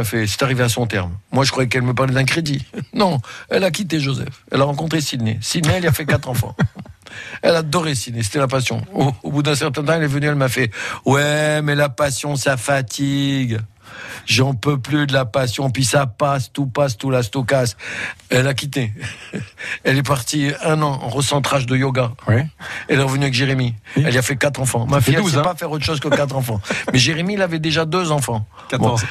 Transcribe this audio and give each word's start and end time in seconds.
elle 0.00 0.06
fait, 0.06 0.26
c'est 0.26 0.42
arrivé 0.42 0.62
à 0.62 0.68
son 0.68 0.86
terme. 0.86 1.12
Moi, 1.32 1.44
je 1.44 1.50
croyais 1.50 1.68
qu'elle 1.68 1.82
me 1.82 1.94
parlait 1.94 2.14
d'un 2.14 2.24
crédit. 2.24 2.64
Non, 2.92 3.20
elle 3.48 3.64
a 3.64 3.70
quitté 3.70 4.00
Joseph. 4.00 4.44
Elle 4.50 4.60
a 4.60 4.64
rencontré 4.64 5.00
Sydney. 5.00 5.38
Sydney, 5.40 5.74
elle 5.76 5.86
a 5.86 5.92
fait 5.92 6.04
quatre 6.04 6.28
enfants. 6.28 6.56
Elle 7.42 7.56
adorait 7.56 7.96
Sydney, 7.96 8.22
c'était 8.22 8.38
la 8.38 8.46
passion. 8.46 8.82
Au, 8.94 9.12
au 9.24 9.32
bout 9.32 9.42
d'un 9.42 9.56
certain 9.56 9.82
temps, 9.82 9.94
elle 9.94 10.04
est 10.04 10.06
venue, 10.06 10.28
elle 10.28 10.36
m'a 10.36 10.48
fait, 10.48 10.70
ouais, 11.06 11.60
mais 11.60 11.74
la 11.74 11.88
passion, 11.88 12.36
ça 12.36 12.56
fatigue. 12.56 13.58
J'en 14.26 14.54
peux 14.54 14.78
plus 14.78 15.06
de 15.06 15.12
la 15.12 15.24
passion, 15.24 15.70
puis 15.70 15.84
ça 15.84 16.06
passe, 16.06 16.52
tout 16.52 16.66
passe, 16.66 16.96
tout 16.96 17.10
la 17.10 17.22
tout 17.22 17.44
casse. 17.44 17.76
Elle 18.28 18.46
a 18.46 18.54
quitté. 18.54 18.92
Elle 19.84 19.98
est 19.98 20.02
partie 20.02 20.52
un 20.62 20.82
an 20.82 20.98
en 21.02 21.08
recentrage 21.08 21.66
de 21.66 21.76
yoga. 21.76 22.12
Elle 22.28 23.00
est 23.00 23.02
revenue 23.02 23.24
avec 23.24 23.34
Jérémy. 23.34 23.74
Elle 23.96 24.14
y 24.14 24.18
a 24.18 24.22
fait 24.22 24.36
quatre 24.36 24.60
enfants. 24.60 24.86
Ma 24.86 25.00
fille, 25.00 25.14
elle 25.14 25.22
12, 25.22 25.32
sait 25.32 25.38
hein. 25.38 25.42
pas 25.42 25.54
faire 25.54 25.70
autre 25.70 25.84
chose 25.84 26.00
que 26.00 26.08
quatre 26.08 26.36
enfants. 26.36 26.60
Mais 26.92 26.98
Jérémy, 26.98 27.34
il 27.34 27.42
avait 27.42 27.58
déjà 27.58 27.84
deux 27.84 28.12
enfants. 28.12 28.46
14. 28.68 29.04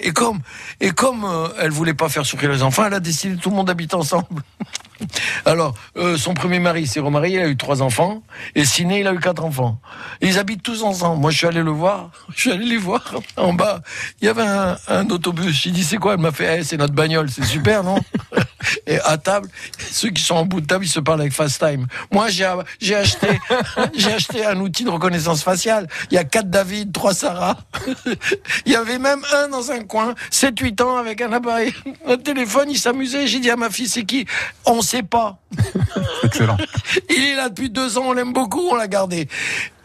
Et, 0.00 0.08
et 0.08 0.12
comme, 0.12 0.40
et 0.80 0.90
comme 0.90 1.24
euh, 1.24 1.48
elle 1.60 1.70
voulait 1.70 1.94
pas 1.94 2.08
faire 2.08 2.26
souffrir 2.26 2.50
les 2.50 2.62
enfants, 2.62 2.84
elle 2.86 2.94
a 2.94 3.00
décidé 3.00 3.36
tout 3.36 3.50
le 3.50 3.56
monde 3.56 3.70
habite 3.70 3.94
ensemble. 3.94 4.42
Alors, 5.44 5.74
euh, 5.96 6.16
son 6.16 6.34
premier 6.34 6.58
mari 6.58 6.86
s'est 6.86 7.00
remarié, 7.00 7.38
il 7.38 7.42
a 7.42 7.48
eu 7.48 7.56
trois 7.56 7.82
enfants, 7.82 8.22
et 8.54 8.64
Siné, 8.64 9.00
il 9.00 9.06
a 9.06 9.12
eu 9.12 9.18
quatre 9.20 9.44
enfants. 9.44 9.80
Ils 10.20 10.38
habitent 10.38 10.62
tous 10.62 10.82
ensemble. 10.82 11.20
Moi, 11.20 11.30
je 11.30 11.38
suis 11.38 11.46
allé 11.46 11.62
le 11.62 11.70
voir, 11.70 12.10
je 12.34 12.40
suis 12.40 12.52
allé 12.52 12.64
les 12.64 12.76
voir 12.76 13.14
en 13.36 13.52
bas. 13.52 13.80
Il 14.20 14.26
y 14.26 14.28
avait 14.28 14.42
un, 14.42 14.76
un 14.88 15.10
autobus. 15.10 15.54
J'ai 15.54 15.70
dit, 15.70 15.84
c'est 15.84 15.98
quoi? 15.98 16.14
Elle 16.14 16.20
m'a 16.20 16.32
fait, 16.32 16.60
Eh, 16.60 16.64
c'est 16.64 16.76
notre 16.76 16.94
bagnole, 16.94 17.28
c'est 17.30 17.44
super, 17.44 17.82
non? 17.84 17.98
Et 18.86 18.98
à 19.00 19.18
table, 19.18 19.48
ceux 19.78 20.10
qui 20.10 20.22
sont 20.22 20.34
en 20.34 20.44
bout 20.44 20.60
de 20.60 20.66
table, 20.66 20.84
ils 20.84 20.88
se 20.88 21.00
parlent 21.00 21.20
avec 21.20 21.32
FaceTime. 21.32 21.86
Moi, 22.12 22.28
j'ai 22.28 22.94
acheté, 22.94 23.28
j'ai 23.94 24.12
acheté 24.12 24.44
un 24.44 24.58
outil 24.60 24.84
de 24.84 24.90
reconnaissance 24.90 25.42
faciale. 25.42 25.88
Il 26.10 26.14
y 26.14 26.18
a 26.18 26.24
quatre 26.24 26.50
David, 26.50 26.92
trois 26.92 27.14
Sarah. 27.14 27.58
Il 28.66 28.72
y 28.72 28.76
avait 28.76 28.98
même 28.98 29.22
un 29.34 29.48
dans 29.48 29.70
un 29.70 29.80
coin, 29.80 30.14
7-8 30.30 30.82
ans, 30.82 30.96
avec 30.96 31.20
un 31.20 31.32
appareil, 31.32 31.72
un 32.06 32.16
téléphone, 32.16 32.70
il 32.70 32.78
s'amusait. 32.78 33.26
J'ai 33.26 33.40
dit 33.40 33.50
à 33.50 33.56
ma 33.56 33.70
fille, 33.70 33.88
c'est 33.88 34.04
qui? 34.04 34.26
On 34.64 34.82
sait 34.82 35.02
pas. 35.02 35.38
Excellent. 36.22 36.56
Il 37.10 37.24
est 37.24 37.34
là 37.34 37.48
depuis 37.48 37.70
deux 37.70 37.98
ans, 37.98 38.04
on 38.06 38.12
l'aime 38.12 38.32
beaucoup, 38.32 38.68
on 38.70 38.74
l'a 38.74 38.88
gardé. 38.88 39.28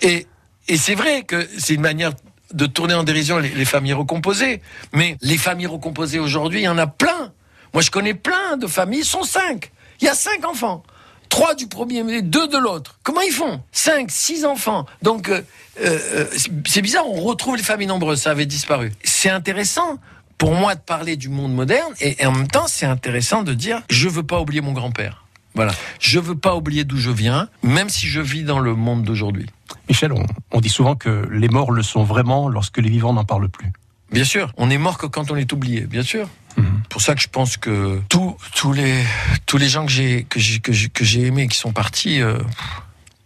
Et, 0.01 0.27
et 0.67 0.77
c'est 0.77 0.95
vrai 0.95 1.23
que 1.23 1.47
c'est 1.57 1.73
une 1.75 1.81
manière 1.81 2.11
de 2.53 2.65
tourner 2.65 2.93
en 2.93 3.03
dérision 3.03 3.37
les, 3.37 3.49
les 3.49 3.65
familles 3.65 3.93
recomposées. 3.93 4.61
Mais 4.93 5.17
les 5.21 5.37
familles 5.37 5.67
recomposées 5.67 6.19
aujourd'hui, 6.19 6.61
il 6.61 6.63
y 6.63 6.67
en 6.67 6.77
a 6.77 6.87
plein. 6.87 7.33
Moi, 7.73 7.81
je 7.81 7.91
connais 7.91 8.13
plein 8.13 8.57
de 8.57 8.67
familles, 8.67 9.01
ils 9.01 9.05
sont 9.05 9.23
cinq. 9.23 9.71
Il 10.01 10.05
y 10.05 10.07
a 10.07 10.13
cinq 10.13 10.45
enfants. 10.45 10.83
Trois 11.29 11.53
du 11.53 11.67
premier, 11.67 12.03
mais 12.03 12.21
deux 12.23 12.47
de 12.47 12.57
l'autre. 12.57 12.97
Comment 13.03 13.21
ils 13.21 13.31
font? 13.31 13.61
Cinq, 13.71 14.09
six 14.09 14.45
enfants. 14.45 14.87
Donc, 15.03 15.29
euh, 15.29 15.41
euh, 15.81 16.25
c'est 16.65 16.81
bizarre, 16.81 17.07
on 17.07 17.21
retrouve 17.21 17.55
les 17.55 17.63
familles 17.63 17.87
nombreuses, 17.87 18.21
ça 18.21 18.31
avait 18.31 18.47
disparu. 18.47 18.91
C'est 19.03 19.29
intéressant 19.29 19.99
pour 20.39 20.55
moi 20.55 20.73
de 20.73 20.79
parler 20.79 21.17
du 21.17 21.29
monde 21.29 21.53
moderne, 21.53 21.93
et, 21.99 22.23
et 22.23 22.25
en 22.25 22.31
même 22.31 22.47
temps, 22.47 22.65
c'est 22.67 22.85
intéressant 22.85 23.43
de 23.43 23.53
dire, 23.53 23.81
je 23.89 24.07
veux 24.09 24.23
pas 24.23 24.39
oublier 24.39 24.61
mon 24.61 24.71
grand-père. 24.71 25.25
Voilà. 25.53 25.73
Je 25.99 26.19
veux 26.19 26.37
pas 26.37 26.55
oublier 26.55 26.83
d'où 26.83 26.97
je 26.97 27.11
viens, 27.11 27.49
même 27.61 27.89
si 27.89 28.07
je 28.07 28.21
vis 28.21 28.43
dans 28.43 28.59
le 28.59 28.75
monde 28.75 29.03
d'aujourd'hui. 29.03 29.47
Michel, 29.89 30.13
on, 30.13 30.25
on 30.51 30.61
dit 30.61 30.69
souvent 30.69 30.95
que 30.95 31.27
les 31.31 31.49
morts 31.49 31.71
le 31.71 31.83
sont 31.83 32.03
vraiment 32.03 32.47
lorsque 32.47 32.77
les 32.77 32.89
vivants 32.89 33.13
n'en 33.13 33.25
parlent 33.25 33.49
plus. 33.49 33.71
Bien 34.11 34.23
sûr, 34.23 34.53
on 34.57 34.69
est 34.69 34.77
mort 34.77 34.97
que 34.97 35.05
quand 35.07 35.29
on 35.31 35.35
est 35.35 35.51
oublié, 35.51 35.81
bien 35.81 36.03
sûr. 36.03 36.27
Mhm. 36.57 36.68
Pour 36.89 37.01
ça 37.01 37.15
que 37.15 37.21
je 37.21 37.27
pense 37.27 37.57
que 37.57 38.01
tous 38.09 38.35
tous 38.55 38.73
les 38.73 39.03
tous 39.45 39.57
les 39.57 39.69
gens 39.69 39.85
que 39.85 39.91
j'ai 39.91 40.23
que 40.23 40.39
j'ai 40.39 40.59
que 40.59 40.73
j'ai 41.03 41.47
qui 41.47 41.57
sont 41.57 41.71
partis. 41.71 42.21
euh, 42.21 42.39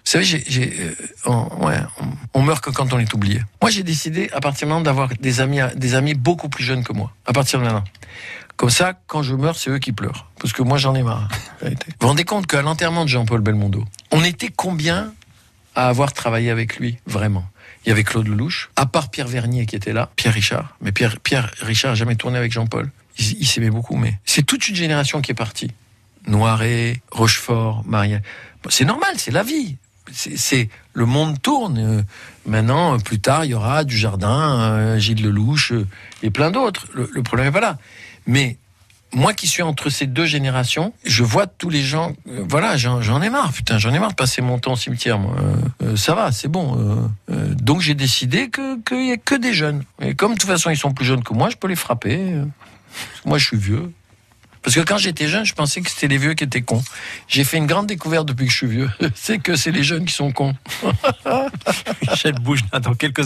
vous 0.05 0.11
savez, 0.11 0.43
euh, 0.57 1.81
on, 2.33 2.41
meurt 2.41 2.61
que 2.61 2.69
quand 2.71 2.91
on 2.91 2.99
est 2.99 3.13
oublié. 3.13 3.41
Moi, 3.61 3.71
j'ai 3.71 3.83
décidé 3.83 4.29
à 4.33 4.41
partir 4.41 4.67
de 4.67 4.73
maintenant 4.73 4.83
d'avoir 4.83 5.07
des 5.07 5.39
amis 5.39 5.59
des 5.77 5.95
amis 5.95 6.13
beaucoup 6.13 6.49
plus 6.49 6.65
jeunes 6.65 6.83
que 6.83 6.91
moi. 6.91 7.13
À 7.25 7.31
partir 7.31 7.59
de 7.59 7.63
maintenant. 7.63 7.85
Comme 8.57 8.69
ça, 8.69 8.93
quand 9.07 9.23
je 9.23 9.33
meurs, 9.33 9.55
c'est 9.55 9.69
eux 9.69 9.79
qui 9.79 9.93
pleurent. 9.93 10.29
Parce 10.39 10.53
que 10.53 10.61
moi, 10.61 10.77
j'en 10.77 10.93
ai 10.93 11.03
marre. 11.03 11.29
Vous 11.61 11.69
vous 12.01 12.07
rendez 12.07 12.25
compte 12.25 12.47
qu'à 12.47 12.61
l'enterrement 12.61 13.05
de 13.05 13.09
Jean-Paul 13.09 13.41
Belmondo, 13.41 13.83
on 14.11 14.23
était 14.23 14.49
combien 14.55 15.13
à 15.75 15.87
avoir 15.87 16.13
travaillé 16.13 16.51
avec 16.51 16.77
lui, 16.77 16.97
vraiment? 17.07 17.45
Il 17.85 17.89
y 17.89 17.91
avait 17.91 18.03
Claude 18.03 18.27
Lelouch, 18.27 18.69
à 18.75 18.85
part 18.85 19.09
Pierre 19.09 19.27
Vernier 19.27 19.65
qui 19.65 19.75
était 19.75 19.91
là, 19.93 20.09
Pierre 20.15 20.33
Richard. 20.33 20.77
Mais 20.81 20.91
Pierre, 20.91 21.19
Pierre 21.19 21.51
Richard 21.61 21.91
n'a 21.91 21.95
jamais 21.95 22.15
tourné 22.15 22.37
avec 22.37 22.51
Jean-Paul. 22.51 22.91
Il, 23.17 23.41
il 23.41 23.47
s'aimait 23.47 23.69
beaucoup, 23.69 23.95
mais 23.95 24.19
c'est 24.25 24.43
toute 24.43 24.67
une 24.67 24.75
génération 24.75 25.21
qui 25.21 25.31
est 25.31 25.35
partie. 25.35 25.71
Noiret, 26.27 27.01
Rochefort, 27.11 27.83
Maria. 27.85 28.19
C'est 28.69 28.85
normal, 28.85 29.15
c'est 29.17 29.31
la 29.31 29.43
vie. 29.43 29.75
C'est 30.11 30.69
le 30.93 31.05
monde 31.05 31.41
tourne. 31.41 31.77
Euh, 31.77 32.01
Maintenant, 32.45 32.95
euh, 32.95 32.97
plus 32.97 33.19
tard, 33.19 33.45
il 33.45 33.51
y 33.51 33.53
aura 33.53 33.85
du 33.85 33.97
jardin, 33.97 34.59
euh, 34.59 34.99
Gilles 34.99 35.23
Lelouch 35.23 35.71
et 36.21 36.29
plein 36.29 36.51
d'autres. 36.51 36.87
Le, 36.93 37.23
problème 37.23 37.47
n'est 37.47 37.53
pas 37.53 37.61
là. 37.61 37.77
Mais 38.27 38.57
moi 39.13 39.33
qui 39.33 39.47
suis 39.47 39.63
entre 39.63 39.89
ces 39.89 40.07
deux 40.07 40.25
générations, 40.25 40.93
je 41.05 41.23
vois 41.23 41.47
tous 41.47 41.69
les 41.69 41.81
gens. 41.81 42.13
voilà, 42.25 42.75
j'en 42.75 43.21
ai 43.21 43.29
marre. 43.29 43.53
Putain, 43.53 43.77
j'en 43.77 43.93
ai 43.93 43.99
marre 43.99 44.09
de 44.09 44.15
passer 44.15 44.41
mon 44.41 44.59
temps 44.59 44.73
au 44.73 44.75
cimetière. 44.75 45.19
Moi, 45.19 45.35
ça 45.95 46.15
va, 46.15 46.33
c'est 46.33 46.49
bon. 46.49 47.09
donc 47.29 47.79
j'ai 47.79 47.93
décidé 47.93 48.49
que 48.49 48.81
qu'il 48.81 49.07
y 49.07 49.11
a 49.11 49.17
que 49.17 49.35
des 49.35 49.53
jeunes. 49.53 49.83
Et 50.01 50.15
comme 50.15 50.33
de 50.33 50.37
toute 50.37 50.49
façon 50.49 50.69
ils 50.69 50.77
sont 50.77 50.91
plus 50.91 51.05
jeunes 51.05 51.23
que 51.23 51.33
moi, 51.33 51.49
je 51.49 51.55
peux 51.55 51.67
les 51.67 51.75
frapper. 51.75 52.41
Moi, 53.25 53.37
je 53.37 53.45
suis 53.45 53.57
vieux. 53.57 53.91
Parce 54.63 54.77
que 54.77 54.81
quand 54.81 54.97
j'étais 54.97 55.27
jeune, 55.27 55.45
je 55.45 55.53
pensais 55.53 55.81
que 55.81 55.89
c'était 55.89 56.07
les 56.07 56.17
vieux 56.17 56.33
qui 56.35 56.45
étaient 56.45 56.61
cons. 56.61 56.81
J'ai 57.27 57.43
fait 57.43 57.57
une 57.57 57.67
grande 57.67 57.85
découverte 57.85 58.25
depuis 58.25 58.45
que 58.45 58.51
je 58.51 58.57
suis 58.57 58.67
vieux. 58.67 58.89
C'est 59.15 59.39
que 59.39 59.57
c'est 59.57 59.71
les 59.71 59.83
jeunes 59.83 60.05
qui 60.05 60.13
sont 60.13 60.31
cons. 60.31 60.55
Michel 62.09 62.35
Boujna, 62.35 62.79
dans 62.79 62.95
quelques 62.95 63.19